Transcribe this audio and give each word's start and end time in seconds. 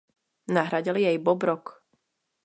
Nahradil 0.53 0.97
jej 1.05 1.17
Bob 1.25 1.39
Rock. 1.49 1.65